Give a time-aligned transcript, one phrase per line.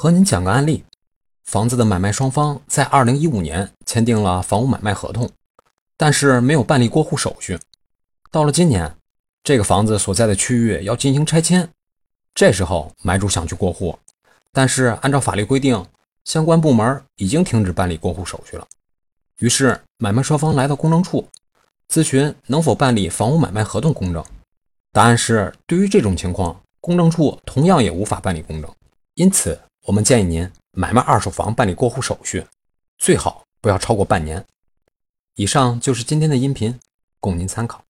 [0.00, 0.84] 和您讲个案例：
[1.42, 5.28] 房子的买卖双方在二零一五年签订了房屋买卖合同，
[5.96, 7.58] 但是没有办理过户手续。
[8.30, 8.94] 到了今年，
[9.42, 11.68] 这个房子所在的区域要进行拆迁，
[12.32, 13.98] 这时候买主想去过户，
[14.52, 15.84] 但是按照法律规定，
[16.24, 18.64] 相关部门已经停止办理过户手续了。
[19.40, 21.26] 于是买卖双方来到公证处
[21.88, 24.24] 咨询能否办理房屋买卖合同公证，
[24.92, 28.72] 答案是对于这种情况，公证处同样也无法办理公证。
[29.14, 32.44] 因此，我们建议您买卖二手房办理过户手续，
[32.98, 34.44] 最好不要超过半年。
[35.36, 36.78] 以上就是今天的音频，
[37.20, 37.82] 供您参考。